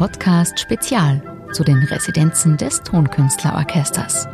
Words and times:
Podcast 0.00 0.58
Spezial 0.58 1.20
zu 1.52 1.62
den 1.62 1.76
Residenzen 1.76 2.56
des 2.56 2.82
Tonkünstlerorchesters. 2.84 4.28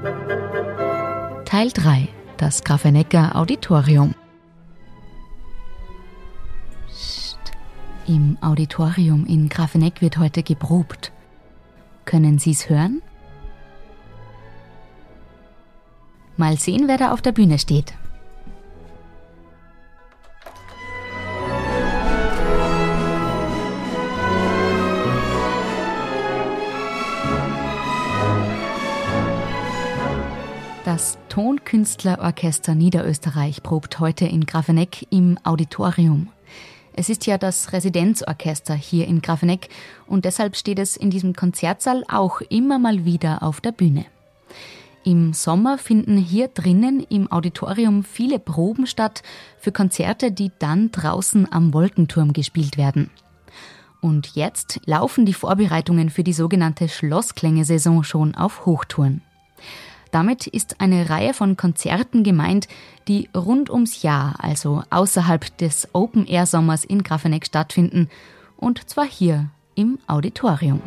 Teil 1.44 1.72
3. 1.72 2.06
Das 2.36 2.62
Grafenecker 2.62 3.34
Auditorium. 3.34 4.14
Psst. 6.86 7.40
Im 8.06 8.38
Auditorium 8.40 9.26
in 9.26 9.48
Grafeneck 9.48 10.00
wird 10.00 10.18
heute 10.18 10.44
geprobt. 10.44 11.10
Können 12.04 12.38
Sie 12.38 12.52
es 12.52 12.70
hören? 12.70 13.02
Mal 16.36 16.58
sehen, 16.58 16.86
wer 16.86 16.96
da 16.96 17.10
auf 17.10 17.22
der 17.22 17.32
Bühne 17.32 17.58
steht. 17.58 17.92
Das 30.96 31.18
Tonkünstlerorchester 31.28 32.74
Niederösterreich 32.74 33.62
probt 33.62 34.00
heute 34.00 34.24
in 34.24 34.46
Grafeneck 34.46 35.06
im 35.10 35.38
Auditorium. 35.44 36.28
Es 36.94 37.10
ist 37.10 37.26
ja 37.26 37.36
das 37.36 37.74
Residenzorchester 37.74 38.72
hier 38.72 39.06
in 39.06 39.20
Grafeneck 39.20 39.68
und 40.06 40.24
deshalb 40.24 40.56
steht 40.56 40.78
es 40.78 40.96
in 40.96 41.10
diesem 41.10 41.36
Konzertsaal 41.36 42.02
auch 42.08 42.40
immer 42.40 42.78
mal 42.78 43.04
wieder 43.04 43.42
auf 43.42 43.60
der 43.60 43.72
Bühne. 43.72 44.06
Im 45.04 45.34
Sommer 45.34 45.76
finden 45.76 46.16
hier 46.16 46.48
drinnen 46.48 47.04
im 47.10 47.30
Auditorium 47.30 48.02
viele 48.02 48.38
Proben 48.38 48.86
statt 48.86 49.22
für 49.58 49.72
Konzerte, 49.72 50.32
die 50.32 50.50
dann 50.58 50.92
draußen 50.92 51.52
am 51.52 51.74
Wolkenturm 51.74 52.32
gespielt 52.32 52.78
werden. 52.78 53.10
Und 54.00 54.34
jetzt 54.34 54.80
laufen 54.86 55.26
die 55.26 55.34
Vorbereitungen 55.34 56.08
für 56.08 56.24
die 56.24 56.32
sogenannte 56.32 56.88
Schlossklänge-Saison 56.88 58.02
schon 58.02 58.34
auf 58.34 58.64
Hochtouren. 58.64 59.20
Damit 60.16 60.46
ist 60.46 60.80
eine 60.80 61.10
Reihe 61.10 61.34
von 61.34 61.58
Konzerten 61.58 62.22
gemeint, 62.22 62.68
die 63.06 63.28
rund 63.36 63.68
ums 63.68 64.00
Jahr, 64.00 64.36
also 64.38 64.82
außerhalb 64.88 65.58
des 65.58 65.88
Open-Air-Sommers 65.92 66.86
in 66.86 67.02
Grafeneck 67.02 67.44
stattfinden, 67.44 68.08
und 68.56 68.88
zwar 68.88 69.04
hier 69.04 69.50
im 69.74 69.98
Auditorium. 70.06 70.80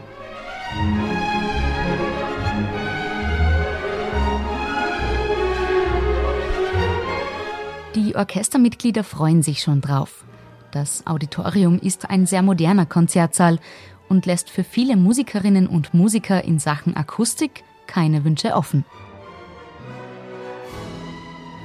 Die 7.94 8.16
Orchestermitglieder 8.16 9.04
freuen 9.04 9.44
sich 9.44 9.62
schon 9.62 9.82
drauf. 9.82 10.26
Das 10.72 11.06
Auditorium 11.06 11.78
ist 11.78 12.10
ein 12.10 12.26
sehr 12.26 12.42
moderner 12.42 12.88
Konzertsaal 12.88 13.60
und 14.08 14.26
lässt 14.26 14.50
für 14.50 14.64
viele 14.64 14.98
Musikerinnen 14.98 15.68
und 15.68 15.94
Musiker 15.94 16.44
in 16.44 16.58
Sachen 16.58 16.98
Akustik 16.98 17.64
keine 17.86 18.24
Wünsche 18.24 18.56
offen. 18.56 18.86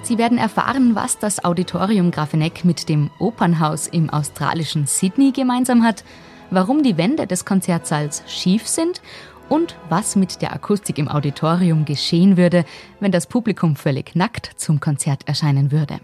Sie 0.05 0.19
werden 0.19 0.37
erfahren, 0.37 0.95
was 0.95 1.19
das 1.19 1.47
Auditorium 1.47 2.11
Grafeneck 2.11 2.63
mit 2.63 2.91
dem 2.91 3.11
Opernhaus 3.19 3.87
im 3.87 4.11
australischen 4.11 4.87
Sydney 4.87 5.33
gemeinsam 5.33 5.83
hat, 5.83 6.05
warum 6.51 6.83
die 6.83 6.99
Wände 6.99 7.27
des 7.27 7.47
Konzertsaals 7.47 8.23
schief 8.27 8.69
sind 8.69 9.01
und 9.49 9.77
was 9.89 10.15
mit 10.15 10.43
der 10.43 10.53
Akustik 10.53 10.99
im 10.99 11.09
Auditorium 11.09 11.87
geschehen 11.87 12.37
würde, 12.37 12.67
wenn 13.01 13.13
das 13.13 13.27
Publikum 13.27 13.77
völlig 13.77 14.15
nackt 14.15 14.51
zum 14.57 14.79
Konzert 14.79 15.27
erscheinen 15.27 15.73
würde. 15.73 15.99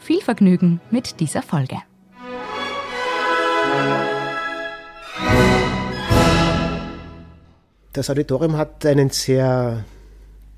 Viel 0.00 0.20
Vergnügen 0.20 0.80
mit 0.90 1.20
dieser 1.20 1.42
Folge. 1.42 1.76
Das 7.92 8.10
Auditorium 8.10 8.56
hat 8.56 8.84
einen 8.84 9.10
sehr 9.10 9.84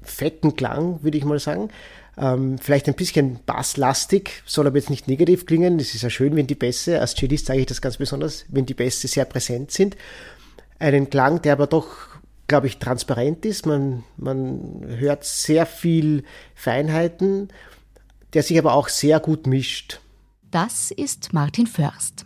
fetten 0.06 0.56
Klang, 0.56 1.02
würde 1.02 1.18
ich 1.18 1.24
mal 1.24 1.38
sagen. 1.38 1.70
Ähm, 2.18 2.58
vielleicht 2.58 2.88
ein 2.88 2.94
bisschen 2.94 3.40
basslastig, 3.44 4.42
soll 4.46 4.66
aber 4.66 4.78
jetzt 4.78 4.90
nicht 4.90 5.06
negativ 5.06 5.44
klingen. 5.44 5.78
Es 5.78 5.94
ist 5.94 6.02
ja 6.02 6.10
schön, 6.10 6.34
wenn 6.34 6.46
die 6.46 6.54
Bässe, 6.54 7.00
als 7.00 7.14
Cellist 7.14 7.46
sage 7.46 7.60
ich 7.60 7.66
das 7.66 7.82
ganz 7.82 7.98
besonders, 7.98 8.46
wenn 8.48 8.64
die 8.64 8.74
Bässe 8.74 9.06
sehr 9.06 9.26
präsent 9.26 9.70
sind. 9.70 9.96
Einen 10.78 11.10
Klang, 11.10 11.42
der 11.42 11.52
aber 11.52 11.66
doch, 11.66 11.88
glaube 12.46 12.68
ich, 12.68 12.78
transparent 12.78 13.44
ist. 13.44 13.66
Man, 13.66 14.04
man 14.16 14.82
hört 14.86 15.24
sehr 15.24 15.66
viel 15.66 16.24
Feinheiten, 16.54 17.48
der 18.32 18.42
sich 18.42 18.58
aber 18.58 18.74
auch 18.74 18.88
sehr 18.88 19.20
gut 19.20 19.46
mischt. 19.46 20.00
Das 20.50 20.90
ist 20.90 21.34
Martin 21.34 21.66
Först. 21.66 22.24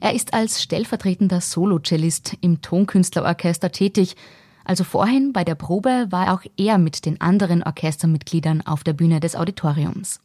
Er 0.00 0.14
ist 0.14 0.34
als 0.34 0.62
stellvertretender 0.62 1.40
Solocellist 1.40 2.36
im 2.42 2.60
Tonkünstlerorchester 2.60 3.72
tätig 3.72 4.16
also 4.64 4.84
vorhin 4.84 5.32
bei 5.32 5.44
der 5.44 5.54
Probe 5.54 6.06
war 6.10 6.32
auch 6.32 6.42
er 6.56 6.78
mit 6.78 7.04
den 7.06 7.20
anderen 7.20 7.62
Orchestermitgliedern 7.62 8.62
auf 8.62 8.84
der 8.84 8.92
Bühne 8.92 9.20
des 9.20 9.36
Auditoriums. 9.36 10.20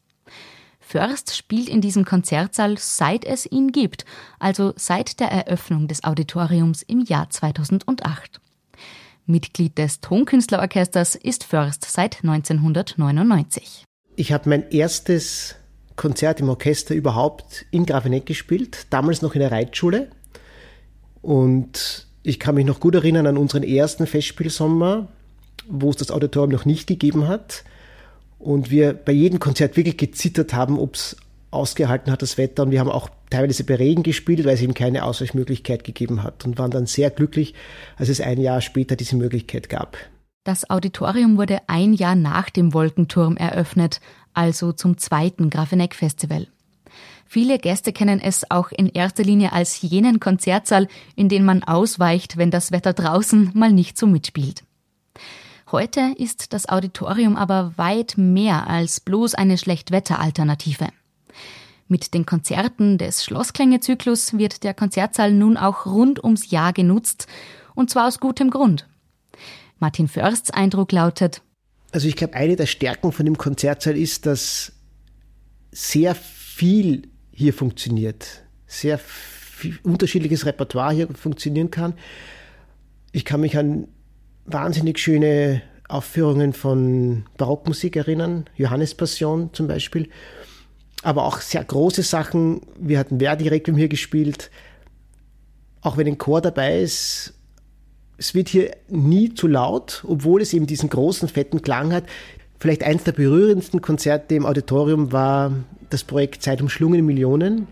Först 0.79 1.35
spielt 1.35 1.67
in 1.67 1.81
diesem 1.81 2.05
Konzertsaal 2.05 2.77
seit 2.77 3.25
es 3.25 3.45
ihn 3.45 3.73
gibt, 3.73 4.05
also 4.39 4.73
seit 4.77 5.19
der 5.19 5.29
Eröffnung 5.29 5.89
des 5.89 6.03
Auditoriums 6.05 6.81
im 6.81 7.01
Jahr 7.01 7.29
2008. 7.29 8.39
Mitglied 9.25 9.77
des 9.77 9.99
Tonkünstlerorchesters 9.99 11.15
ist 11.15 11.43
Först 11.43 11.83
seit 11.83 12.23
1999. 12.23 13.83
Ich 14.15 14.31
habe 14.31 14.49
mein 14.49 14.69
erstes 14.71 15.55
Konzert 15.97 16.39
im 16.39 16.47
Orchester 16.47 16.95
überhaupt 16.95 17.65
in 17.71 17.85
Grafeneck 17.85 18.25
gespielt, 18.25 18.87
damals 18.89 19.21
noch 19.21 19.33
in 19.33 19.41
der 19.41 19.51
Reitschule. 19.51 20.09
Und 21.21 22.06
ich 22.27 22.39
kann 22.39 22.55
mich 22.55 22.65
noch 22.65 22.79
gut 22.79 22.95
erinnern 22.95 23.25
an 23.25 23.37
unseren 23.37 23.63
ersten 23.63 24.05
Festspielsommer, 24.05 25.07
wo 25.67 25.89
es 25.89 25.95
das 25.95 26.11
Auditorium 26.11 26.51
noch 26.51 26.65
nicht 26.65 26.87
gegeben 26.87 27.27
hat. 27.27 27.63
Und 28.37 28.69
wir 28.69 28.93
bei 28.93 29.13
jedem 29.13 29.39
Konzert 29.39 29.77
wirklich 29.77 29.97
gezittert 29.97 30.53
haben, 30.53 30.77
ob 30.77 30.95
es 30.95 31.15
ausgehalten 31.51 32.11
hat, 32.11 32.21
das 32.21 32.37
Wetter. 32.37 32.63
Und 32.63 32.71
wir 32.71 32.81
haben 32.81 32.91
auch 32.91 33.09
teilweise 33.29 33.63
bei 33.63 33.75
Regen 33.75 34.03
gespielt, 34.03 34.45
weil 34.45 34.55
es 34.55 34.61
eben 34.61 34.73
keine 34.73 35.05
Ausweichmöglichkeit 35.05 35.83
gegeben 35.85 36.21
hat. 36.21 36.45
Und 36.45 36.57
waren 36.57 36.69
dann 36.69 36.85
sehr 36.85 37.09
glücklich, 37.09 37.53
als 37.95 38.09
es 38.09 38.19
ein 38.19 38.39
Jahr 38.39 38.61
später 38.61 38.95
diese 38.95 39.15
Möglichkeit 39.15 39.69
gab. 39.69 39.97
Das 40.43 40.69
Auditorium 40.69 41.37
wurde 41.37 41.59
ein 41.67 41.93
Jahr 41.93 42.15
nach 42.15 42.49
dem 42.49 42.73
Wolkenturm 42.73 43.37
eröffnet, 43.37 44.01
also 44.33 44.71
zum 44.73 44.97
zweiten 44.97 45.49
Grafeneck 45.49 45.95
Festival. 45.95 46.47
Viele 47.27 47.59
Gäste 47.59 47.91
kennen 47.91 48.19
es 48.21 48.49
auch 48.49 48.71
in 48.71 48.87
erster 48.87 49.23
Linie 49.23 49.51
als 49.51 49.81
jenen 49.81 50.19
Konzertsaal, 50.19 50.87
in 51.15 51.29
den 51.29 51.43
man 51.43 51.63
ausweicht, 51.63 52.37
wenn 52.37 52.51
das 52.51 52.71
Wetter 52.71 52.93
draußen 52.93 53.51
mal 53.53 53.71
nicht 53.71 53.97
so 53.97 54.07
mitspielt. 54.07 54.63
Heute 55.71 56.13
ist 56.17 56.53
das 56.53 56.69
Auditorium 56.69 57.35
aber 57.35 57.73
weit 57.75 58.13
mehr 58.17 58.67
als 58.67 59.01
bloß 59.01 59.35
eine 59.35 59.57
Schlechtwetteralternative. 59.57 60.87
Mit 61.89 62.13
den 62.13 62.25
Konzerten 62.25 62.97
des 62.97 63.25
Schlossklängezyklus 63.25 64.37
wird 64.37 64.63
der 64.63 64.73
Konzertsaal 64.73 65.33
nun 65.33 65.57
auch 65.57 65.85
rund 65.85 66.23
ums 66.23 66.49
Jahr 66.51 66.71
genutzt, 66.71 67.27
und 67.75 67.89
zwar 67.89 68.07
aus 68.07 68.19
gutem 68.19 68.49
Grund. 68.49 68.87
Martin 69.79 70.07
Försts 70.07 70.51
Eindruck 70.51 70.91
lautet, 70.91 71.41
also 71.91 72.07
ich 72.07 72.15
glaube, 72.15 72.33
eine 72.33 72.55
der 72.55 72.65
Stärken 72.65 73.11
von 73.11 73.25
dem 73.25 73.37
Konzertsaal 73.37 73.97
ist, 73.97 74.25
dass 74.25 74.73
sehr 75.71 76.15
viel 76.15 77.09
hier 77.37 77.53
funktioniert. 77.53 78.41
Sehr 78.65 78.97
viel, 78.97 79.77
unterschiedliches 79.83 80.47
Repertoire 80.47 80.91
hier 80.91 81.07
funktionieren 81.09 81.69
kann. 81.69 81.93
Ich 83.11 83.25
kann 83.25 83.41
mich 83.41 83.55
an 83.55 83.87
wahnsinnig 84.45 84.97
schöne 84.97 85.61
Aufführungen 85.87 86.53
von 86.53 87.25
Barockmusik 87.37 87.95
erinnern, 87.95 88.45
Johannes 88.55 88.95
Passion 88.95 89.51
zum 89.53 89.67
Beispiel, 89.67 90.09
aber 91.03 91.25
auch 91.25 91.39
sehr 91.39 91.63
große 91.63 92.01
Sachen. 92.01 92.61
Wir 92.79 92.97
hatten 92.97 93.19
Verdi 93.19 93.47
Requiem 93.47 93.77
hier 93.77 93.87
gespielt. 93.87 94.49
Auch 95.81 95.95
wenn 95.95 96.07
ein 96.07 96.17
Chor 96.17 96.41
dabei 96.41 96.81
ist, 96.81 97.35
es 98.17 98.33
wird 98.33 98.49
hier 98.49 98.75
nie 98.89 99.35
zu 99.35 99.45
laut, 99.45 100.03
obwohl 100.07 100.41
es 100.41 100.53
eben 100.53 100.65
diesen 100.65 100.89
großen, 100.89 101.29
fetten 101.29 101.61
Klang 101.61 101.93
hat. 101.93 102.05
Vielleicht 102.59 102.83
eins 102.83 103.03
der 103.03 103.11
berührendsten 103.11 103.81
Konzerte 103.81 104.35
im 104.35 104.45
Auditorium 104.45 105.11
war 105.11 105.51
das 105.89 106.03
Projekt 106.03 106.41
Zeit 106.41 106.61
umschlungene 106.61 107.03
Millionen, 107.03 107.67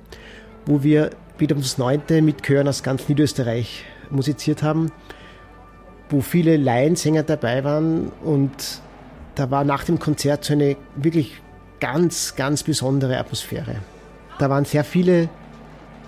wo 0.65 0.83
wir 0.83 1.09
wieder 1.37 1.55
ums 1.55 1.77
Neunte 1.77 2.21
mit 2.21 2.43
Chören 2.43 2.67
aus 2.67 2.83
ganz 2.83 3.09
Niederösterreich 3.09 3.83
musiziert 4.11 4.61
haben, 4.61 4.91
wo 6.09 6.21
viele 6.21 6.57
Laiensänger 6.57 7.23
dabei 7.23 7.63
waren 7.63 8.11
und 8.23 8.81
da 9.33 9.51
war 9.51 9.63
nach 9.63 9.83
dem 9.83 9.99
Konzert 9.99 10.45
so 10.45 10.53
eine 10.53 10.77
wirklich 10.95 11.41
ganz, 11.79 12.35
ganz 12.35 12.63
besondere 12.63 13.17
Atmosphäre. 13.17 13.77
Da 14.39 14.49
waren 14.49 14.65
sehr 14.65 14.83
viele 14.83 15.29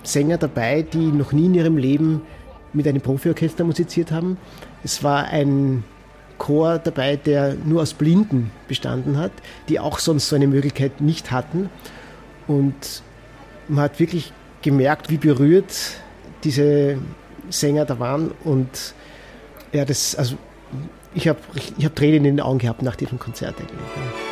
Sänger 0.02 0.38
dabei, 0.38 0.82
die 0.82 1.12
noch 1.12 1.32
nie 1.32 1.46
in 1.46 1.54
ihrem 1.54 1.76
Leben 1.76 2.22
mit 2.72 2.86
einem 2.86 3.02
Profiorchester 3.02 3.64
musiziert 3.64 4.12
haben. 4.12 4.38
Es 4.84 5.02
war 5.02 5.24
ein 5.24 5.84
Chor 6.38 6.78
dabei, 6.78 7.16
der 7.16 7.54
nur 7.54 7.82
aus 7.82 7.94
Blinden 7.94 8.50
bestanden 8.68 9.18
hat, 9.18 9.32
die 9.68 9.80
auch 9.80 9.98
sonst 9.98 10.28
so 10.28 10.36
eine 10.36 10.46
Möglichkeit 10.46 11.00
nicht 11.00 11.30
hatten. 11.30 11.68
Und 12.46 13.02
man 13.68 13.84
hat 13.84 14.00
wirklich 14.00 14.32
gemerkt, 14.62 15.10
wie 15.10 15.18
berührt 15.18 15.74
diese 16.44 16.98
Sänger 17.50 17.84
da 17.84 17.98
waren 17.98 18.30
und 18.44 18.94
ja, 19.72 19.84
das, 19.84 20.14
also 20.14 20.36
ich 21.14 21.28
habe 21.28 21.38
ich 21.76 21.84
hab 21.84 21.96
Tränen 21.96 22.24
in 22.24 22.36
den 22.36 22.40
Augen 22.40 22.58
gehabt 22.58 22.82
nach 22.82 22.96
diesem 22.96 23.18
Konzert 23.18 23.56
eigentlich. 23.58 24.27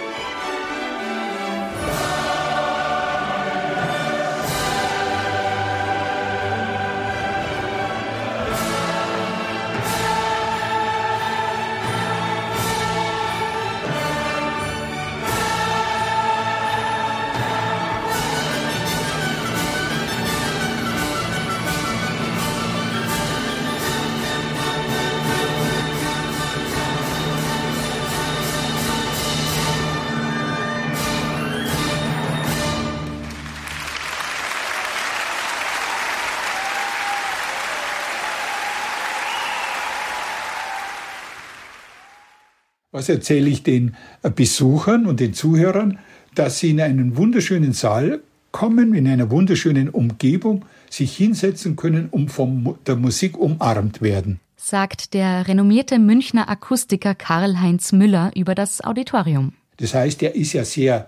Was 42.96 43.10
erzähle 43.10 43.50
ich 43.50 43.62
den 43.62 43.94
Besuchern 44.22 45.04
und 45.04 45.20
den 45.20 45.34
Zuhörern? 45.34 45.98
Dass 46.34 46.60
sie 46.60 46.70
in 46.70 46.80
einen 46.80 47.18
wunderschönen 47.18 47.74
Saal 47.74 48.20
kommen, 48.52 48.94
in 48.94 49.06
einer 49.06 49.30
wunderschönen 49.30 49.90
Umgebung, 49.90 50.64
sich 50.88 51.14
hinsetzen 51.14 51.76
können 51.76 52.08
und 52.10 52.30
von 52.30 52.78
der 52.86 52.96
Musik 52.96 53.36
umarmt 53.36 54.00
werden. 54.00 54.40
Sagt 54.56 55.12
der 55.12 55.46
renommierte 55.46 55.98
Münchner 55.98 56.48
Akustiker 56.48 57.14
Karl-Heinz 57.14 57.92
Müller 57.92 58.30
über 58.34 58.54
das 58.54 58.82
Auditorium. 58.82 59.52
Das 59.76 59.92
heißt, 59.92 60.22
er 60.22 60.34
ist 60.34 60.54
ja 60.54 60.64
sehr 60.64 61.06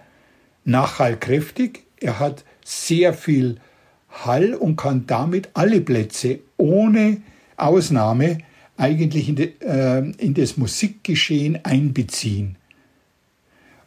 nachhallkräftig, 0.67 1.85
er 2.03 2.21
hat 2.21 2.45
sehr 2.67 3.15
viel 3.15 3.61
Hall 4.11 4.53
und 4.53 4.77
kann 4.77 5.07
damit 5.07 5.49
alle 5.55 5.81
Plätze 5.81 6.41
ohne 6.59 7.23
Ausnahme 7.57 8.41
eigentlich 8.79 9.29
in, 9.29 9.37
de, 9.37 9.53
äh, 9.61 10.11
in 10.19 10.35
das 10.35 10.57
Musikgeschehen 10.57 11.63
einbeziehen. 11.65 12.57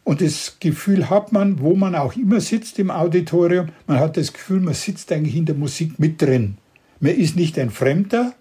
Und 0.04 0.20
das 0.20 0.56
Gefühl 0.60 1.10
hat 1.10 1.32
man, 1.32 1.60
wo 1.60 1.74
man 1.74 1.94
auch 1.94 2.16
immer 2.16 2.40
sitzt 2.40 2.78
im 2.78 2.90
Auditorium, 2.90 3.68
man 3.86 3.98
hat 3.98 4.16
das 4.16 4.32
Gefühl, 4.32 4.60
man 4.60 4.74
sitzt 4.74 5.10
eigentlich 5.12 5.36
in 5.36 5.46
der 5.46 5.54
Musik 5.54 5.98
mit 5.98 6.20
drin. 6.20 6.58
Man 7.00 7.16
ist 7.16 7.36
nicht 7.36 7.58
ein 7.58 7.70
Fremder, 7.70 8.34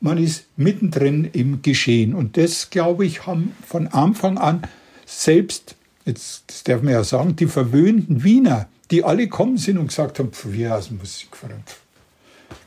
man 0.00 0.18
ist 0.18 0.46
mittendrin 0.56 1.24
im 1.32 1.62
Geschehen. 1.62 2.14
Und 2.14 2.36
das, 2.36 2.70
glaube 2.70 3.06
ich, 3.06 3.26
haben 3.26 3.52
von 3.66 3.88
Anfang 3.88 4.38
an 4.38 4.62
selbst, 5.06 5.76
jetzt 6.04 6.44
das 6.46 6.62
darf 6.64 6.82
man 6.82 6.92
ja 6.92 7.04
sagen, 7.04 7.36
die 7.36 7.46
verwöhnten 7.46 8.22
Wiener, 8.22 8.68
die 8.90 9.02
alle 9.02 9.28
kommen 9.28 9.56
sind 9.56 9.78
und 9.78 9.88
gesagt 9.88 10.18
haben, 10.18 10.30
wir 10.44 10.76
aus 10.76 10.88
dem 10.88 10.98
Musikverein, 10.98 11.64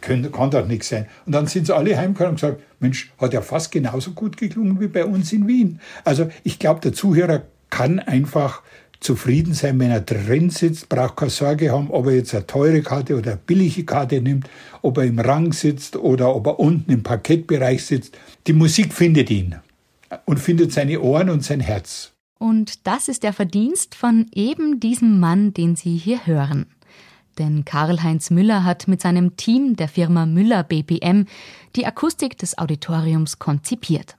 können, 0.07 0.31
kann 0.31 0.50
doch 0.50 0.65
nichts 0.65 0.89
sein. 0.89 1.06
Und 1.25 1.33
dann 1.33 1.48
sind 1.48 1.68
sie 1.68 1.75
alle 1.75 1.98
heimgekommen 1.98 2.31
und 2.31 2.42
gesagt, 2.42 2.62
Mensch, 2.80 3.12
hat 3.19 3.33
ja 3.33 3.42
fast 3.42 3.71
genauso 3.71 4.12
gut 4.12 4.38
geklungen 4.38 4.80
wie 4.80 4.88
bei 4.88 5.06
uns 5.06 5.31
in 5.33 5.48
Wien. 5.48 5.80
Also 6.04 6.30
ich 6.44 6.57
glaube, 6.59 6.81
der 6.81 6.94
Zuhörer 6.94 7.44
kann 7.69 8.00
einfach 8.00 8.62
zufrieden 9.00 9.54
sein, 9.54 9.80
wenn 9.80 9.92
er 9.92 10.01
drin 10.01 10.50
sitzt, 10.50 10.89
braucht 10.89 11.18
keine 11.18 11.30
Sorge 11.30 11.71
haben, 11.71 11.92
ob 11.92 12.07
er 12.07 12.15
jetzt 12.15 12.33
eine 12.33 12.48
teure 12.48 12.81
Karte 12.81 13.15
oder 13.15 13.31
eine 13.31 13.39
billige 13.45 13.86
Karte 13.86 14.21
nimmt, 14.21 14.50
ob 14.81 14.98
er 14.98 15.04
im 15.04 15.19
Rang 15.19 15.54
sitzt 15.54 15.95
oder 15.95 16.36
ob 16.36 16.48
er 16.48 16.60
unten 16.60 16.92
im 16.92 17.03
Parkettbereich 17.03 17.86
sitzt. 17.86 18.18
Die 18.48 18.53
Musik 18.53 18.94
findet 18.94 19.30
ihn 19.30 19.56
und 20.25 20.39
findet 20.39 20.71
seine 20.71 21.00
Ohren 21.01 21.30
und 21.30 21.44
sein 21.44 21.60
Herz. 21.60 22.13
Und 22.39 22.86
das 22.88 23.07
ist 23.07 23.24
der 23.24 23.33
Verdienst 23.33 23.95
von 23.95 24.27
eben 24.33 24.80
diesem 24.80 25.19
Mann, 25.19 25.53
den 25.53 25.75
Sie 25.75 25.98
hier 25.98 26.25
hören. 26.25 26.68
Denn 27.38 27.66
Karl-Heinz 27.66 28.31
Müller 28.31 28.63
hat 28.63 28.88
mit 28.88 29.01
seinem 29.01 29.38
Team 29.38 29.75
der 29.75 29.88
Firma 29.88 30.25
Müller 30.25 30.63
BPM 30.63 31.25
die 31.75 31.86
Akustik 31.86 32.38
des 32.38 32.57
Auditoriums 32.57 33.38
konzipiert. 33.38 34.18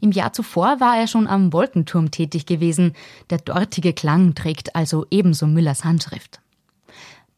Im 0.00 0.10
Jahr 0.10 0.32
zuvor 0.32 0.80
war 0.80 0.96
er 0.96 1.06
schon 1.06 1.26
am 1.26 1.52
Wolkenturm 1.52 2.10
tätig 2.10 2.46
gewesen. 2.46 2.94
Der 3.28 3.38
dortige 3.38 3.92
Klang 3.92 4.34
trägt 4.34 4.74
also 4.74 5.06
ebenso 5.10 5.46
Müllers 5.46 5.84
Handschrift. 5.84 6.40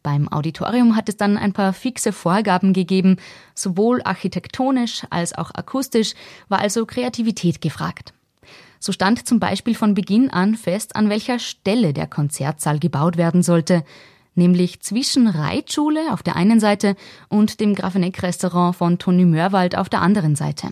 Beim 0.02 0.28
Auditorium 0.32 0.96
hat 0.96 1.08
es 1.08 1.16
dann 1.16 1.37
ein 1.37 1.52
paar 1.52 1.72
fixe 1.72 2.12
Vorgaben 2.12 2.72
gegeben. 2.72 3.16
Sowohl 3.54 4.02
architektonisch 4.02 5.04
als 5.10 5.37
auch 5.37 5.52
akustisch 5.54 6.14
war 6.49 6.60
also 6.60 6.87
Kreativität 6.87 7.60
gefragt. 7.60 8.12
So 8.81 8.90
stand 8.90 9.28
zum 9.28 9.38
Beispiel 9.38 9.76
von 9.76 9.94
Beginn 9.94 10.31
an 10.31 10.56
fest, 10.56 10.96
an 10.96 11.08
welcher 11.08 11.38
Stelle 11.38 11.93
der 11.93 12.08
Konzertsaal 12.08 12.81
gebaut 12.81 13.16
werden 13.16 13.43
sollte 13.44 13.84
nämlich 14.34 14.81
zwischen 14.81 15.26
Reitschule 15.26 16.12
auf 16.12 16.23
der 16.23 16.37
einen 16.37 16.61
Seite 16.61 16.96
und 17.29 17.61
dem 17.61 17.75
Grafeneck-Restaurant 17.75 18.76
von 18.76 18.99
Toni 18.99 19.25
Mörwald 19.25 19.76
auf 19.76 19.88
der 19.88 20.02
anderen 20.02 20.37
Seite. 20.37 20.69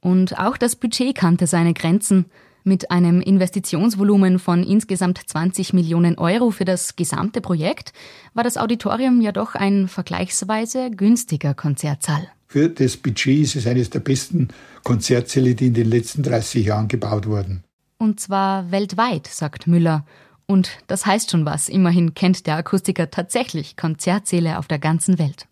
Und 0.00 0.38
auch 0.38 0.56
das 0.56 0.76
Budget 0.76 1.14
kannte 1.14 1.46
seine 1.46 1.74
Grenzen. 1.74 2.26
Mit 2.64 2.90
einem 2.90 3.20
Investitionsvolumen 3.20 4.40
von 4.40 4.64
insgesamt 4.64 5.20
20 5.24 5.72
Millionen 5.72 6.18
Euro 6.18 6.50
für 6.50 6.64
das 6.64 6.96
gesamte 6.96 7.40
Projekt 7.40 7.92
war 8.34 8.42
das 8.42 8.56
Auditorium 8.56 9.20
ja 9.20 9.30
doch 9.30 9.54
ein 9.54 9.86
vergleichsweise 9.86 10.90
günstiger 10.90 11.54
Konzertsaal. 11.54 12.26
Für 12.48 12.68
das 12.68 12.96
Budget 12.96 13.42
ist 13.42 13.56
es 13.56 13.66
eines 13.66 13.90
der 13.90 14.00
besten 14.00 14.48
Konzertsäle, 14.82 15.54
die 15.54 15.68
in 15.68 15.74
den 15.74 15.88
letzten 15.88 16.22
30 16.22 16.66
Jahren 16.66 16.88
gebaut 16.88 17.26
wurden. 17.26 17.62
Und 17.98 18.20
zwar 18.20 18.70
weltweit, 18.70 19.26
sagt 19.26 19.66
Müller. 19.66 20.04
Und 20.46 20.78
das 20.86 21.06
heißt 21.06 21.30
schon 21.30 21.44
was. 21.44 21.68
Immerhin 21.68 22.14
kennt 22.14 22.46
der 22.46 22.56
Akustiker 22.56 23.10
tatsächlich 23.10 23.76
Konzertsäle 23.76 24.58
auf 24.58 24.68
der 24.68 24.78
ganzen 24.78 25.18
Welt. 25.18 25.46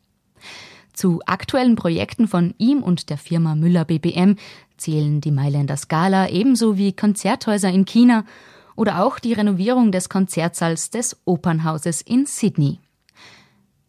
Zu 0.93 1.20
aktuellen 1.26 1.75
Projekten 1.75 2.29
von 2.29 2.55
ihm 2.58 2.82
und 2.82 3.11
der 3.11 3.19
Firma 3.19 3.56
Müller 3.56 3.85
BBM 3.85 4.37
zählen 4.76 5.20
die 5.20 5.32
Mailänder 5.32 5.76
Scala 5.76 6.29
ebenso 6.29 6.79
wie 6.79 6.93
Konzerthäuser 6.93 7.70
in 7.70 7.85
China 7.85 8.25
oder 8.76 9.05
auch 9.05 9.19
die 9.19 9.32
Renovierung 9.32 9.91
des 9.91 10.08
Konzertsaals 10.08 10.91
des 10.91 11.17
Opernhauses 11.25 12.00
in 12.00 12.26
Sydney. 12.26 12.79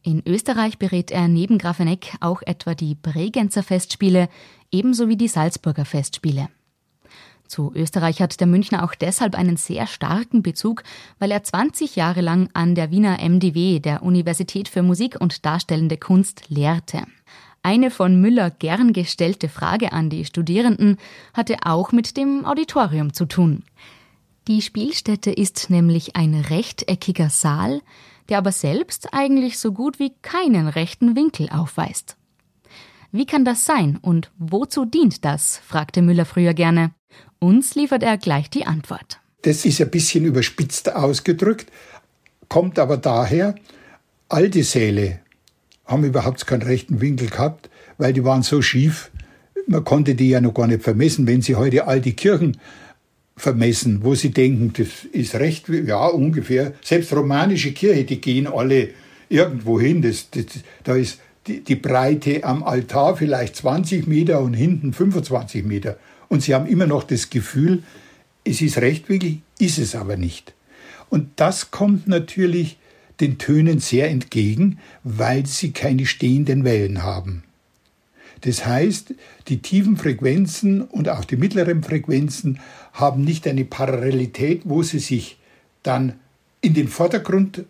In 0.01 0.21
Österreich 0.25 0.77
berät 0.77 1.11
er 1.11 1.27
neben 1.27 1.57
Grafeneck 1.57 2.13
auch 2.19 2.41
etwa 2.43 2.75
die 2.75 2.95
Bregenzer 2.95 3.63
Festspiele 3.63 4.29
ebenso 4.71 5.09
wie 5.09 5.17
die 5.17 5.27
Salzburger 5.27 5.85
Festspiele. 5.85 6.49
Zu 7.47 7.71
Österreich 7.75 8.21
hat 8.21 8.39
der 8.39 8.47
Münchner 8.47 8.83
auch 8.83 8.95
deshalb 8.95 9.35
einen 9.35 9.57
sehr 9.57 9.87
starken 9.87 10.41
Bezug, 10.41 10.83
weil 11.19 11.31
er 11.31 11.43
20 11.43 11.95
Jahre 11.95 12.21
lang 12.21 12.49
an 12.53 12.75
der 12.75 12.91
Wiener 12.91 13.19
MDW, 13.19 13.79
der 13.79 14.03
Universität 14.03 14.67
für 14.67 14.81
Musik 14.81 15.17
und 15.19 15.45
Darstellende 15.45 15.97
Kunst, 15.97 16.49
lehrte. 16.49 17.03
Eine 17.61 17.89
von 17.89 18.21
Müller 18.21 18.51
gern 18.51 18.93
gestellte 18.93 19.49
Frage 19.49 19.91
an 19.91 20.09
die 20.09 20.25
Studierenden 20.25 20.97
hatte 21.33 21.57
auch 21.63 21.91
mit 21.91 22.17
dem 22.17 22.45
Auditorium 22.45 23.13
zu 23.13 23.25
tun. 23.25 23.63
Die 24.47 24.61
Spielstätte 24.61 25.31
ist 25.31 25.71
nämlich 25.71 26.15
ein 26.15 26.35
rechteckiger 26.35 27.29
Saal, 27.31 27.81
der 28.29 28.37
aber 28.37 28.51
selbst 28.51 29.13
eigentlich 29.13 29.57
so 29.57 29.71
gut 29.71 29.97
wie 29.97 30.13
keinen 30.21 30.67
rechten 30.67 31.15
Winkel 31.15 31.49
aufweist. 31.49 32.17
Wie 33.11 33.25
kann 33.25 33.45
das 33.45 33.65
sein 33.65 33.97
und 34.01 34.31
wozu 34.37 34.85
dient 34.85 35.25
das? 35.25 35.57
fragte 35.65 36.01
Müller 36.01 36.25
früher 36.25 36.53
gerne. 36.53 36.91
Uns 37.45 37.75
liefert 37.75 38.01
er 38.01 38.17
gleich 38.17 38.49
die 38.49 38.65
Antwort. 38.65 39.19
Das 39.43 39.65
ist 39.65 39.79
ein 39.79 39.91
bisschen 39.91 40.25
überspitzt 40.25 40.91
ausgedrückt, 40.95 41.71
kommt 42.49 42.79
aber 42.79 42.97
daher, 42.97 43.53
alte 44.29 44.63
Säle 44.63 45.19
haben 45.85 46.03
überhaupt 46.05 46.47
keinen 46.47 46.63
rechten 46.63 47.01
Winkel 47.01 47.29
gehabt, 47.29 47.69
weil 47.99 48.13
die 48.13 48.23
waren 48.23 48.41
so 48.41 48.63
schief, 48.63 49.11
man 49.67 49.83
konnte 49.83 50.15
die 50.15 50.29
ja 50.29 50.41
noch 50.41 50.55
gar 50.55 50.65
nicht 50.65 50.81
vermessen. 50.81 51.27
Wenn 51.27 51.43
Sie 51.43 51.53
heute 51.53 51.85
alte 51.85 52.13
Kirchen 52.13 52.57
vermessen, 53.37 53.99
wo 54.03 54.15
Sie 54.15 54.31
denken, 54.31 54.73
das 54.75 55.05
ist 55.11 55.35
recht, 55.35 55.69
ja, 55.69 56.03
ungefähr, 56.07 56.73
selbst 56.81 57.13
romanische 57.13 57.73
Kirche, 57.73 58.05
die 58.05 58.21
gehen 58.21 58.47
alle 58.47 58.89
irgendwo 59.29 59.79
hin, 59.79 60.01
das, 60.01 60.31
das, 60.31 60.45
da 60.83 60.95
ist 60.95 61.19
die, 61.45 61.63
die 61.63 61.75
Breite 61.75 62.43
am 62.43 62.63
Altar 62.63 63.15
vielleicht 63.17 63.55
20 63.57 64.07
Meter 64.07 64.41
und 64.41 64.55
hinten 64.55 64.93
25 64.93 65.63
Meter 65.63 65.99
und 66.29 66.41
sie 66.41 66.53
haben 66.53 66.67
immer 66.67 66.87
noch 66.87 67.03
das 67.03 67.29
Gefühl, 67.29 67.83
es 68.43 68.61
ist 68.61 68.77
rechtwinklig, 68.77 69.39
ist 69.59 69.79
es 69.79 69.95
aber 69.95 70.17
nicht. 70.17 70.53
Und 71.09 71.29
das 71.37 71.71
kommt 71.71 72.07
natürlich 72.07 72.77
den 73.19 73.37
Tönen 73.37 73.79
sehr 73.79 74.09
entgegen, 74.09 74.79
weil 75.03 75.45
sie 75.45 75.71
keine 75.71 76.05
stehenden 76.05 76.63
Wellen 76.63 77.03
haben. 77.03 77.43
Das 78.41 78.65
heißt, 78.65 79.13
die 79.47 79.61
tiefen 79.61 79.97
Frequenzen 79.97 80.81
und 80.81 81.09
auch 81.09 81.25
die 81.25 81.37
mittleren 81.37 81.83
Frequenzen 81.83 82.59
haben 82.93 83.23
nicht 83.23 83.47
eine 83.47 83.65
Parallelität, 83.65 84.61
wo 84.65 84.83
sie 84.83 84.99
sich 84.99 85.37
dann 85.83 86.13
in 86.61 86.73
den 86.73 86.87
Vordergrund 86.87 87.65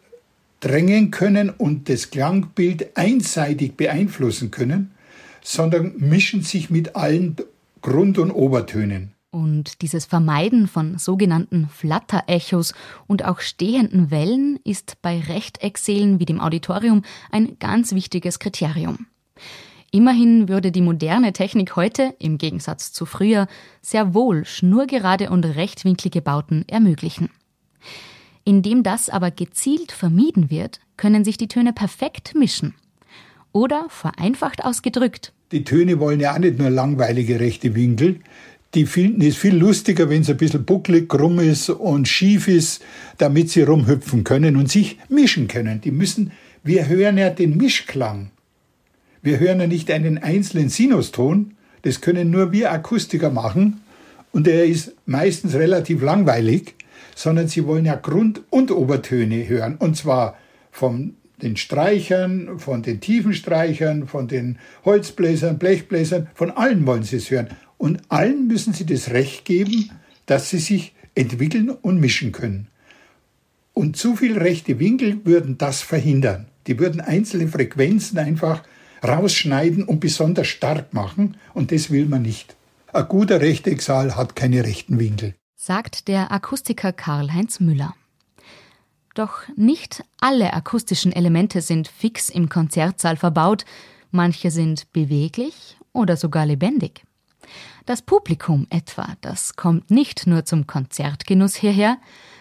drängen 0.59 1.11
können 1.11 1.49
und 1.49 1.89
das 1.89 2.09
Klangbild 2.09 2.97
einseitig 2.97 3.75
beeinflussen 3.75 4.51
können, 4.51 4.91
sondern 5.43 5.93
mischen 5.97 6.41
sich 6.41 6.69
mit 6.69 6.95
allen 6.95 7.35
Grund- 7.85 8.17
und 8.17 8.31
Obertönen. 8.31 9.13
Und 9.29 9.83
dieses 9.83 10.05
Vermeiden 10.05 10.67
von 10.67 10.97
sogenannten 10.97 11.69
Flatterechos 11.69 12.73
und 13.05 13.23
auch 13.23 13.41
stehenden 13.41 14.09
Wellen 14.09 14.57
ist 14.63 15.03
bei 15.03 15.19
Rechtecksälen 15.19 16.19
wie 16.19 16.25
dem 16.25 16.41
Auditorium 16.41 17.03
ein 17.29 17.59
ganz 17.59 17.93
wichtiges 17.93 18.39
Kriterium. 18.39 19.05
Immerhin 19.91 20.49
würde 20.49 20.71
die 20.71 20.81
moderne 20.81 21.31
Technik 21.31 21.75
heute, 21.75 22.15
im 22.17 22.39
Gegensatz 22.39 22.91
zu 22.91 23.05
früher, 23.05 23.47
sehr 23.83 24.15
wohl 24.15 24.45
schnurgerade 24.45 25.29
und 25.29 25.45
rechtwinklige 25.45 26.23
Bauten 26.23 26.65
ermöglichen. 26.67 27.29
Indem 28.45 28.81
das 28.81 29.09
aber 29.11 29.29
gezielt 29.29 29.91
vermieden 29.91 30.49
wird, 30.49 30.79
können 30.97 31.23
sich 31.23 31.37
die 31.37 31.47
Töne 31.47 31.71
perfekt 31.71 32.33
mischen. 32.33 32.73
Oder 33.51 33.85
vereinfacht 33.89 34.65
ausgedrückt. 34.65 35.33
Die 35.55 35.63
Töne 35.63 36.01
wollen 36.01 36.19
ja 36.19 36.33
auch 36.33 36.39
nicht 36.39 36.59
nur 36.59 36.69
langweilige 36.69 37.39
rechte 37.39 37.75
Winkel, 37.75 38.19
die 38.73 38.85
finden 38.85 39.21
es 39.21 39.37
viel 39.37 39.55
lustiger, 39.55 40.09
wenn 40.09 40.21
es 40.21 40.29
ein 40.29 40.35
bisschen 40.35 40.65
bucklig, 40.65 41.07
krumm 41.07 41.39
ist 41.39 41.69
und 41.69 42.09
schief 42.09 42.49
ist, 42.49 42.83
damit 43.19 43.51
sie 43.51 43.61
rumhüpfen 43.61 44.25
können 44.25 44.57
und 44.57 44.69
sich 44.69 44.99
mischen 45.07 45.47
können. 45.47 45.79
Die 45.79 45.91
müssen, 45.91 46.33
wir 46.61 46.89
hören 46.89 47.17
ja 47.17 47.29
den 47.29 47.55
Mischklang. 47.55 48.31
Wir 49.21 49.39
hören 49.39 49.61
ja 49.61 49.67
nicht 49.67 49.89
einen 49.91 50.17
einzelnen 50.17 50.67
Sinuston. 50.67 51.53
Das 51.83 52.01
können 52.01 52.31
nur 52.31 52.51
wir 52.51 52.73
Akustiker 52.73 53.29
machen. 53.29 53.79
Und 54.33 54.47
der 54.47 54.65
ist 54.65 54.91
meistens 55.05 55.53
relativ 55.53 56.01
langweilig, 56.01 56.75
sondern 57.15 57.47
sie 57.47 57.65
wollen 57.65 57.85
ja 57.85 57.95
Grund- 57.95 58.41
und 58.49 58.71
Obertöne 58.71 59.47
hören. 59.47 59.77
Und 59.77 59.95
zwar 59.95 60.37
von 60.69 61.15
den 61.41 61.57
Streichern, 61.57 62.59
von 62.59 62.81
den 62.81 63.01
tiefen 63.01 63.33
Streichern, 63.33 64.07
von 64.07 64.27
den 64.27 64.57
Holzbläsern, 64.85 65.57
Blechbläsern, 65.57 66.27
von 66.33 66.51
allen 66.51 66.85
wollen 66.85 67.03
sie 67.03 67.17
es 67.17 67.29
hören. 67.29 67.49
Und 67.77 68.01
allen 68.09 68.47
müssen 68.47 68.73
sie 68.73 68.85
das 68.85 69.11
Recht 69.11 69.45
geben, 69.45 69.91
dass 70.25 70.49
sie 70.49 70.59
sich 70.59 70.93
entwickeln 71.13 71.69
und 71.69 71.99
mischen 71.99 72.31
können. 72.31 72.67
Und 73.73 73.97
zu 73.97 74.15
viel 74.15 74.37
rechte 74.37 74.79
Winkel 74.79 75.25
würden 75.25 75.57
das 75.57 75.81
verhindern. 75.81 76.47
Die 76.67 76.79
würden 76.79 77.01
einzelne 77.01 77.47
Frequenzen 77.47 78.17
einfach 78.17 78.63
rausschneiden 79.03 79.83
und 79.83 79.99
besonders 79.99 80.47
stark 80.47 80.93
machen. 80.93 81.37
Und 81.53 81.71
das 81.71 81.91
will 81.91 82.05
man 82.05 82.21
nicht. 82.21 82.55
Ein 82.93 83.07
guter 83.07 83.41
Rechtecksaal 83.41 84.15
hat 84.15 84.35
keine 84.35 84.63
rechten 84.63 84.99
Winkel. 84.99 85.35
Sagt 85.55 86.07
der 86.07 86.31
Akustiker 86.31 86.93
Karl-Heinz 86.93 87.59
Müller. 87.59 87.93
Doch 89.15 89.47
nicht 89.55 90.03
alle 90.19 90.53
akustischen 90.53 91.13
Elemente 91.13 91.61
sind 91.61 91.87
fix 91.87 92.29
im 92.29 92.49
Konzertsaal 92.49 93.15
verbaut. 93.15 93.63
Manche 94.11 94.51
sind 94.51 94.91
beweglich 94.91 95.77
oder 95.93 96.17
sogar 96.17 96.45
lebendig. 96.45 97.03
Das 97.85 98.01
Publikum 98.01 98.67
etwa, 98.69 99.15
das 99.21 99.55
kommt 99.55 99.89
nicht 99.89 100.27
nur 100.27 100.43
zum 100.43 100.67
Konzertgenuss 100.67 101.55
hierher, 101.55 101.97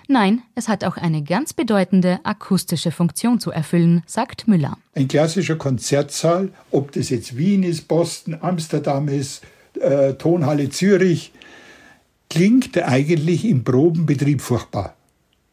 nein, 0.08 0.42
es 0.56 0.66
hat 0.66 0.82
auch 0.82 0.96
eine 0.96 1.22
ganz 1.22 1.52
bedeutende 1.52 2.18
akustische 2.24 2.90
Funktion 2.90 3.38
zu 3.38 3.52
erfüllen, 3.52 4.02
sagt 4.06 4.48
Müller. 4.48 4.76
Ein 4.94 5.06
klassischer 5.06 5.56
Konzertsaal, 5.56 6.50
ob 6.72 6.90
das 6.92 7.08
jetzt 7.10 7.36
Wien 7.36 7.62
ist, 7.62 7.86
Boston, 7.86 8.36
Amsterdam 8.40 9.06
ist, 9.08 9.42
äh, 9.78 10.14
Tonhalle 10.14 10.70
Zürich, 10.70 11.32
klingt 12.30 12.76
eigentlich 12.78 13.44
im 13.44 13.62
Probenbetrieb 13.62 14.40
furchtbar. 14.40 14.96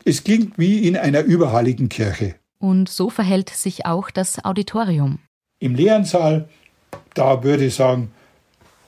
Es 0.03 0.23
klingt 0.23 0.57
wie 0.57 0.87
in 0.87 0.97
einer 0.97 1.21
überhalligen 1.21 1.89
Kirche. 1.89 2.35
Und 2.59 2.89
so 2.89 3.09
verhält 3.09 3.49
sich 3.49 3.85
auch 3.85 4.09
das 4.09 4.43
Auditorium. 4.43 5.19
Im 5.59 5.75
leeren 5.75 6.05
Saal, 6.05 6.49
da 7.13 7.43
würde 7.43 7.65
ich 7.65 7.75
sagen, 7.75 8.11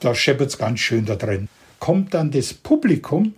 da 0.00 0.14
scheppert 0.14 0.48
es 0.48 0.58
ganz 0.58 0.80
schön 0.80 1.04
da 1.04 1.16
drin. 1.16 1.48
Kommt 1.78 2.14
dann 2.14 2.30
das 2.30 2.54
Publikum, 2.54 3.34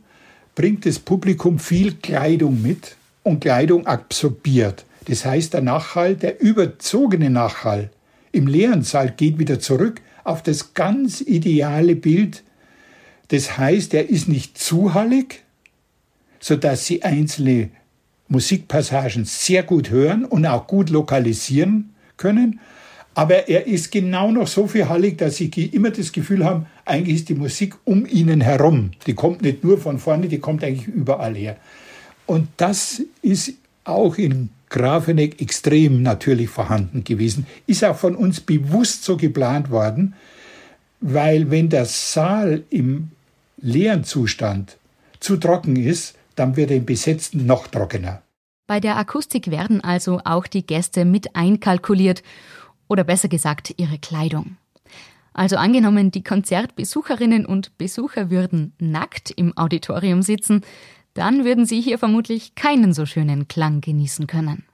bringt 0.55 0.87
das 0.87 0.99
Publikum 0.99 1.59
viel 1.59 1.95
Kleidung 1.95 2.63
mit 2.63 2.97
und 3.23 3.41
Kleidung 3.41 3.87
absorbiert. 3.87 4.85
Das 5.07 5.25
heißt, 5.25 5.55
der 5.55 5.63
Nachhall, 5.63 6.17
der 6.17 6.41
überzogene 6.41 7.31
Nachhall 7.31 7.91
im 8.33 8.47
leeren 8.47 8.83
Saal 8.83 9.13
geht 9.13 9.39
wieder 9.39 9.61
zurück 9.61 10.01
auf 10.25 10.43
das 10.43 10.75
ganz 10.75 11.21
ideale 11.21 11.97
Bild. 11.97 12.43
Das 13.29 13.57
heißt, 13.57 13.95
er 13.95 14.11
ist 14.11 14.29
nicht 14.29 14.59
zu 14.59 14.95
hallig, 14.95 15.46
sodass 16.47 16.87
Sie 16.87 17.03
einzelne 17.03 17.71
Musikpassagen 18.29 19.25
sehr 19.25 19.65
gut 19.65 19.91
hören 19.91 20.25
und 20.25 20.47
auch 20.47 20.69
gut 20.69 20.91
lokalisieren 20.91 21.91
können, 22.17 22.61
aber 23.15 23.49
er 23.49 23.67
ist 23.67 23.91
genau 23.91 24.31
noch 24.31 24.47
so 24.47 24.69
viel 24.69 24.89
hallig, 24.89 25.19
dass 25.19 25.37
sie 25.37 25.49
immer 25.49 25.91
das 25.91 26.13
Gefühl 26.13 26.45
haben, 26.45 26.67
eigentlich 26.85 27.17
ist 27.17 27.29
die 27.31 27.35
Musik 27.35 27.75
um 27.85 28.07
ihnen 28.07 28.43
herum. 28.43 28.93
Die 29.07 29.15
kommt 29.15 29.43
nicht 29.43 29.65
nur 29.65 29.79
von 29.79 29.99
vorne, 29.99 30.29
die 30.29 30.39
kommt 30.39 30.63
eigentlich 30.63 30.87
überall 30.87 31.35
her. 31.35 31.57
Und 32.27 32.47
das 32.59 33.03
ist 33.23 33.55
auch 33.83 34.17
in 34.17 34.51
Grafeneck 34.69 35.41
extrem 35.41 36.03
natürlich 36.03 36.51
vorhanden 36.51 37.03
gewesen, 37.03 37.47
ist 37.67 37.85
auch 37.85 37.97
von 37.97 38.15
uns 38.15 38.41
bewusst 38.41 39.03
so 39.03 39.17
geplant 39.17 39.71
worden, 39.71 40.15
weil 41.01 41.51
wenn 41.51 41.71
der 41.71 41.87
Saal 41.87 42.63
im 42.71 43.11
leeren 43.57 44.05
Zustand 44.05 44.77
zu 45.19 45.39
trocken 45.39 45.77
ist, 45.77 46.16
dann 46.37 46.57
wird 46.57 46.71
er 46.71 46.77
im 46.77 46.87
Besetzten 46.87 47.47
noch 47.47 47.67
trockener. 47.67 48.23
Bei 48.67 48.81
der 48.81 48.97
Akustik 48.97 49.51
werden 49.51 49.81
also 49.81 50.21
auch 50.25 50.47
die 50.47 50.67
Gäste 50.67 51.05
mit 51.05 51.37
einkalkuliert 51.37 52.23
oder 52.89 53.05
besser 53.05 53.29
gesagt 53.29 53.75
ihre 53.77 53.99
Kleidung. 53.99 54.57
Also 55.33 55.57
angenommen, 55.57 56.11
die 56.11 56.25
Konzertbesucherinnen 56.25 57.45
und 57.45 57.77
Besucher 57.77 58.31
würden 58.31 58.73
nackt 58.79 59.31
im 59.31 59.57
Auditorium 59.57 60.23
sitzen, 60.23 60.63
dann 61.15 61.45
würden 61.45 61.67
sie 61.67 61.81
hier 61.81 61.99
vermutlich 61.99 62.55
keinen 62.55 62.93
so 62.93 63.07
schönen 63.07 63.47
Klang 63.47 63.81
genießen 63.81 64.27
können. 64.27 64.65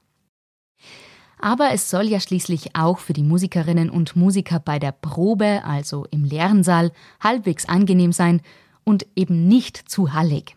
Aber 1.39 1.73
es 1.73 1.91
soll 1.91 2.05
ja 2.05 2.21
schließlich 2.21 2.77
auch 2.77 3.01
für 3.01 3.13
die 3.13 3.25
Musikerinnen 3.25 3.91
und 3.91 4.15
Musiker 4.15 4.61
bei 4.61 4.79
der 4.79 4.93
Probe, 4.93 5.63
also 5.65 6.07
im 6.13 6.25
leeren 6.25 6.63
Saal, 6.63 6.93
halbwegs 7.21 7.67
angenehm 7.69 8.13
sein 8.13 8.41
und 8.85 9.07
eben 9.17 9.49
nicht 9.49 9.77
zu 9.77 10.13
hallig. 10.13 10.55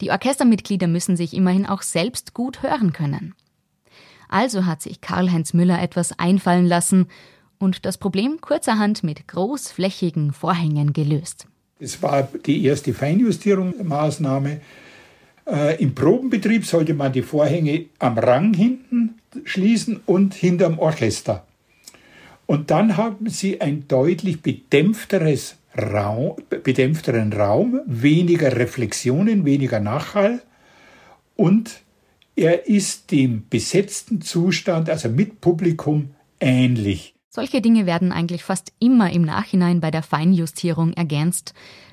Die 0.00 0.10
Orchestermitglieder 0.10 0.86
müssen 0.86 1.16
sich 1.16 1.34
immerhin 1.34 1.66
auch 1.66 1.82
selbst 1.82 2.34
gut 2.34 2.62
hören 2.62 2.92
können. 2.92 3.34
Also 4.28 4.66
hat 4.66 4.82
sich 4.82 5.00
Karl-Heinz 5.00 5.52
Müller 5.54 5.80
etwas 5.80 6.18
einfallen 6.18 6.66
lassen 6.66 7.06
und 7.58 7.86
das 7.86 7.98
Problem 7.98 8.40
kurzerhand 8.40 9.04
mit 9.04 9.28
großflächigen 9.28 10.32
Vorhängen 10.32 10.92
gelöst. 10.92 11.46
Es 11.78 12.02
war 12.02 12.28
die 12.46 12.64
erste 12.64 12.94
Feinjustierungsmaßnahme. 12.94 14.60
Äh, 15.46 15.82
Im 15.82 15.94
Probenbetrieb 15.94 16.64
sollte 16.64 16.94
man 16.94 17.12
die 17.12 17.22
Vorhänge 17.22 17.86
am 17.98 18.18
Rang 18.18 18.54
hinten 18.54 19.14
schließen 19.44 20.00
und 20.06 20.34
hinterm 20.34 20.78
Orchester. 20.78 21.46
Und 22.46 22.70
dann 22.70 22.96
haben 22.96 23.28
sie 23.28 23.60
ein 23.60 23.88
deutlich 23.88 24.42
bedämpfteres 24.42 25.56
Raum, 25.76 26.36
bedämpfteren 26.48 27.32
Raum, 27.32 27.80
weniger 27.86 28.56
Reflexionen, 28.56 29.44
weniger 29.44 29.80
Nachhall 29.80 30.40
und 31.36 31.82
er 32.36 32.66
ist 32.66 33.10
dem 33.10 33.48
besetzten 33.48 34.20
Zustand, 34.20 34.90
also 34.90 35.08
mit 35.08 35.40
Publikum, 35.40 36.14
ähnlich. 36.40 37.14
Solche 37.28 37.60
Dinge 37.60 37.86
werden 37.86 38.12
eigentlich 38.12 38.44
fast 38.44 38.72
immer 38.78 39.12
im 39.12 39.22
Nachhinein 39.22 39.80
bei 39.80 39.90
der 39.90 40.02
Feinjustierung 40.02 40.92
ergänzt. 40.92 41.52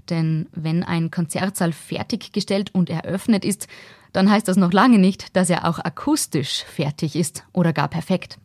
Denn 0.09 0.47
wenn 0.51 0.83
ein 0.83 1.09
Konzertsaal 1.09 1.71
fertiggestellt 1.71 2.73
und 2.73 2.89
eröffnet 2.91 3.43
ist, 3.43 3.67
dann 4.13 4.29
heißt 4.29 4.47
das 4.47 4.57
noch 4.57 4.71
lange 4.71 4.99
nicht, 4.99 5.35
dass 5.35 5.49
er 5.49 5.67
auch 5.67 5.79
akustisch 5.79 6.63
fertig 6.63 7.15
ist 7.15 7.43
oder 7.53 7.73
gar 7.73 7.87
perfekt. 7.87 8.37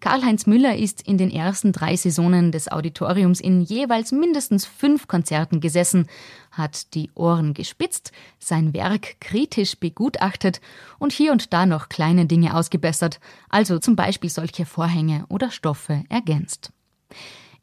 Karl-Heinz 0.00 0.46
Müller 0.46 0.76
ist 0.76 1.02
in 1.02 1.18
den 1.18 1.30
ersten 1.30 1.72
drei 1.72 1.96
Saisonen 1.96 2.52
des 2.52 2.70
Auditoriums 2.70 3.40
in 3.40 3.62
jeweils 3.62 4.12
mindestens 4.12 4.64
fünf 4.64 5.08
Konzerten 5.08 5.60
gesessen, 5.60 6.06
hat 6.52 6.94
die 6.94 7.10
Ohren 7.14 7.52
gespitzt, 7.52 8.12
sein 8.38 8.74
Werk 8.74 9.20
kritisch 9.20 9.76
begutachtet 9.76 10.60
und 10.98 11.12
hier 11.12 11.32
und 11.32 11.52
da 11.52 11.66
noch 11.66 11.88
kleine 11.88 12.26
Dinge 12.26 12.54
ausgebessert, 12.54 13.18
also 13.48 13.78
zum 13.78 13.96
Beispiel 13.96 14.30
solche 14.30 14.66
Vorhänge 14.66 15.24
oder 15.28 15.50
Stoffe 15.50 16.04
ergänzt. 16.08 16.72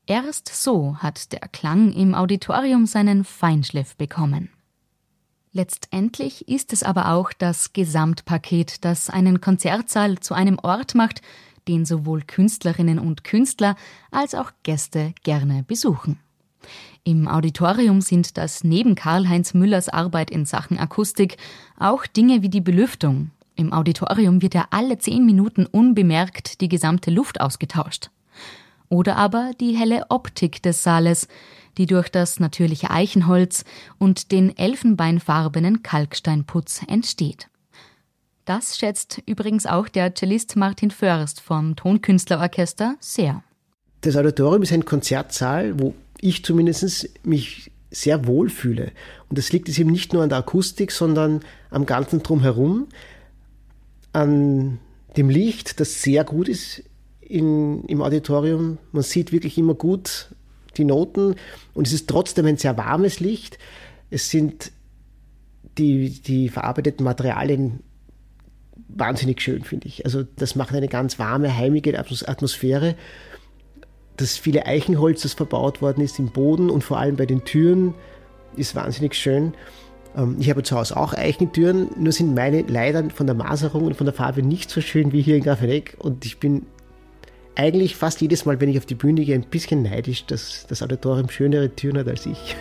Erst 0.05 0.49
so 0.49 0.97
hat 0.97 1.31
der 1.31 1.47
Klang 1.51 1.93
im 1.93 2.13
Auditorium 2.13 2.85
seinen 2.85 3.23
Feinschliff 3.23 3.95
bekommen. 3.95 4.49
Letztendlich 5.51 6.49
ist 6.49 6.73
es 6.73 6.83
aber 6.83 7.13
auch 7.13 7.31
das 7.31 7.71
Gesamtpaket, 7.71 8.83
das 8.83 9.09
einen 9.09 9.39
Konzertsaal 9.39 10.19
zu 10.19 10.33
einem 10.33 10.59
Ort 10.61 10.95
macht, 10.95 11.21
den 11.67 11.85
sowohl 11.85 12.21
Künstlerinnen 12.21 12.99
und 12.99 13.23
Künstler 13.23 13.75
als 14.11 14.35
auch 14.35 14.51
Gäste 14.63 15.13
gerne 15.23 15.63
besuchen. 15.63 16.19
Im 17.03 17.27
Auditorium 17.27 18.01
sind 18.01 18.37
das 18.37 18.63
neben 18.63 18.95
Karl-Heinz 18.95 19.53
Müllers 19.53 19.89
Arbeit 19.89 20.31
in 20.31 20.45
Sachen 20.45 20.79
Akustik 20.79 21.37
auch 21.77 22.07
Dinge 22.07 22.41
wie 22.41 22.49
die 22.49 22.61
Belüftung 22.61 23.31
Im 23.55 23.71
Auditorium 23.71 24.41
wird 24.41 24.53
ja 24.53 24.67
alle 24.71 24.97
zehn 24.97 25.25
Minuten 25.25 25.65
unbemerkt 25.65 26.59
die 26.59 26.67
gesamte 26.67 27.09
Luft 27.09 27.39
ausgetauscht. 27.39 28.09
Oder 28.89 29.15
aber 29.15 29.51
die 29.59 29.77
helle 29.77 30.05
Optik 30.09 30.61
des 30.61 30.83
Saales, 30.83 31.27
die 31.77 31.85
durch 31.85 32.09
das 32.09 32.39
natürliche 32.39 32.89
Eichenholz 32.89 33.63
und 33.97 34.31
den 34.31 34.57
elfenbeinfarbenen 34.57 35.83
Kalksteinputz 35.83 36.81
entsteht. 36.87 37.47
Das 38.45 38.77
schätzt 38.77 39.23
übrigens 39.25 39.65
auch 39.65 39.89
der 39.89 40.13
Cellist 40.13 40.55
Martin 40.55 40.91
Först 40.91 41.41
vom 41.41 41.75
Tonkünstlerorchester 41.75 42.95
sehr. 42.99 43.43
Das 44.01 44.15
Auditorium 44.15 44.61
ist 44.61 44.71
ein 44.71 44.85
Konzertsaal, 44.85 45.79
wo 45.79 45.95
ich 46.21 46.45
zumindest 46.45 47.09
mich 47.25 47.71
sehr 47.89 48.27
wohl 48.27 48.49
fühle. 48.49 48.91
Und 49.29 49.39
das 49.39 49.51
liegt 49.51 49.67
eben 49.79 49.89
nicht 49.89 50.13
nur 50.13 50.21
an 50.21 50.29
der 50.29 50.39
Akustik, 50.39 50.91
sondern 50.91 51.39
am 51.71 51.87
ganzen 51.87 52.21
Drumherum, 52.21 52.87
an 54.13 54.79
dem 55.17 55.29
Licht, 55.29 55.79
das 55.79 56.03
sehr 56.03 56.23
gut 56.23 56.47
ist 56.47 56.83
in, 57.21 57.83
im 57.85 58.03
Auditorium. 58.03 58.77
Man 58.91 59.03
sieht 59.03 59.31
wirklich 59.31 59.57
immer 59.57 59.73
gut 59.73 60.29
die 60.77 60.85
Noten 60.85 61.35
und 61.73 61.87
es 61.87 61.93
ist 61.93 62.07
trotzdem 62.07 62.45
ein 62.45 62.57
sehr 62.57 62.77
warmes 62.77 63.19
Licht. 63.19 63.57
Es 64.11 64.29
sind 64.29 64.71
die, 65.79 66.21
die 66.21 66.49
verarbeiteten 66.49 67.03
Materialien 67.03 67.79
wahnsinnig 68.87 69.41
schön, 69.41 69.63
finde 69.63 69.87
ich. 69.87 70.05
Also 70.05 70.23
das 70.35 70.55
macht 70.55 70.73
eine 70.73 70.87
ganz 70.87 71.19
warme, 71.19 71.55
heimige 71.55 71.97
Atmosphäre. 71.97 72.95
Das 74.17 74.37
viele 74.37 74.65
Eichenholz, 74.65 75.23
das 75.23 75.33
verbaut 75.33 75.81
worden 75.81 76.01
ist 76.01 76.19
im 76.19 76.31
Boden 76.31 76.69
und 76.69 76.83
vor 76.83 76.99
allem 76.99 77.15
bei 77.15 77.25
den 77.25 77.43
Türen, 77.43 77.93
ist 78.55 78.75
wahnsinnig 78.75 79.15
schön. 79.15 79.53
Ähm, 80.15 80.37
ich 80.39 80.49
habe 80.49 80.63
zu 80.63 80.77
Hause 80.77 80.95
auch 80.97 81.13
Eichentüren, 81.13 81.89
nur 81.97 82.13
sind 82.13 82.35
meine 82.35 82.61
leider 82.61 83.09
von 83.09 83.25
der 83.25 83.35
Maserung 83.35 83.85
und 83.85 83.95
von 83.95 84.05
der 84.05 84.13
Farbe 84.13 84.41
nicht 84.41 84.69
so 84.69 84.81
schön 84.81 85.11
wie 85.11 85.21
hier 85.21 85.35
in 85.35 85.43
Grafeneck 85.43 85.95
und 85.99 86.25
ich 86.25 86.37
bin 86.39 86.65
eigentlich 87.55 87.95
fast 87.95 88.21
jedes 88.21 88.45
Mal, 88.45 88.59
wenn 88.59 88.69
ich 88.69 88.77
auf 88.77 88.85
die 88.85 88.95
Bühne 88.95 89.23
gehe, 89.23 89.35
ein 89.35 89.49
bisschen 89.49 89.83
neidisch, 89.83 90.25
dass 90.25 90.65
das 90.67 90.83
Auditorium 90.83 91.29
schönere 91.29 91.69
Türen 91.69 91.97
hat 91.97 92.07
als 92.07 92.25
ich. 92.25 92.55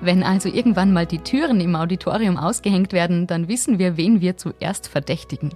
Wenn 0.00 0.22
also 0.22 0.48
irgendwann 0.48 0.92
mal 0.92 1.06
die 1.06 1.18
Türen 1.18 1.60
im 1.60 1.76
Auditorium 1.76 2.36
ausgehängt 2.36 2.92
werden, 2.92 3.26
dann 3.26 3.48
wissen 3.48 3.78
wir, 3.78 3.96
wen 3.96 4.20
wir 4.20 4.36
zuerst 4.36 4.88
verdächtigen. 4.88 5.50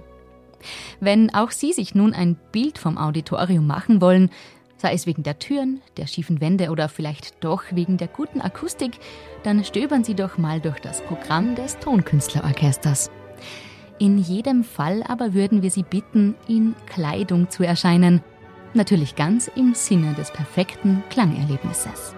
Wenn 0.99 1.33
auch 1.33 1.51
Sie 1.51 1.73
sich 1.73 1.95
nun 1.95 2.13
ein 2.13 2.37
Bild 2.51 2.77
vom 2.77 2.97
Auditorium 2.97 3.67
machen 3.67 4.01
wollen, 4.01 4.29
sei 4.77 4.93
es 4.93 5.07
wegen 5.07 5.23
der 5.23 5.39
Türen, 5.39 5.81
der 5.97 6.07
schiefen 6.07 6.41
Wände 6.41 6.69
oder 6.69 6.89
vielleicht 6.89 7.43
doch 7.43 7.63
wegen 7.71 7.97
der 7.97 8.07
guten 8.07 8.41
Akustik, 8.41 8.99
dann 9.43 9.63
stöbern 9.63 10.03
Sie 10.03 10.15
doch 10.15 10.37
mal 10.37 10.59
durch 10.59 10.79
das 10.79 11.01
Programm 11.01 11.55
des 11.55 11.79
Tonkünstlerorchesters. 11.79 13.09
In 13.97 14.17
jedem 14.17 14.63
Fall 14.63 15.03
aber 15.07 15.33
würden 15.33 15.61
wir 15.61 15.71
Sie 15.71 15.83
bitten, 15.83 16.35
in 16.47 16.75
Kleidung 16.85 17.49
zu 17.49 17.63
erscheinen. 17.63 18.21
Natürlich 18.73 19.15
ganz 19.15 19.49
im 19.55 19.73
Sinne 19.73 20.13
des 20.13 20.31
perfekten 20.31 21.01
Klangerlebnisses. 21.09 22.13